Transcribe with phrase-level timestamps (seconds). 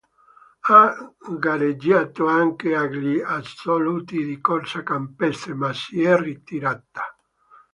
[0.61, 0.97] Ha
[1.37, 7.03] gareggiato anche agli assoluti di corsa campestre, ma si è ritirata.